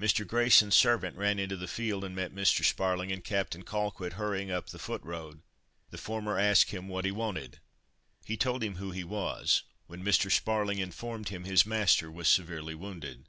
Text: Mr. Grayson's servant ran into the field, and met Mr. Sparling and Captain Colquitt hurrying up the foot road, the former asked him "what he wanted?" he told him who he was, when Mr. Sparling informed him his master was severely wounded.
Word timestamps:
Mr. 0.00 0.26
Grayson's 0.26 0.74
servant 0.74 1.18
ran 1.18 1.38
into 1.38 1.54
the 1.54 1.68
field, 1.68 2.02
and 2.02 2.16
met 2.16 2.34
Mr. 2.34 2.64
Sparling 2.64 3.12
and 3.12 3.22
Captain 3.22 3.62
Colquitt 3.64 4.14
hurrying 4.14 4.50
up 4.50 4.70
the 4.70 4.78
foot 4.78 5.02
road, 5.02 5.42
the 5.90 5.98
former 5.98 6.38
asked 6.38 6.70
him 6.70 6.88
"what 6.88 7.04
he 7.04 7.10
wanted?" 7.10 7.60
he 8.24 8.34
told 8.38 8.64
him 8.64 8.76
who 8.76 8.92
he 8.92 9.04
was, 9.04 9.64
when 9.86 10.02
Mr. 10.02 10.32
Sparling 10.32 10.78
informed 10.78 11.28
him 11.28 11.44
his 11.44 11.66
master 11.66 12.10
was 12.10 12.28
severely 12.28 12.74
wounded. 12.74 13.26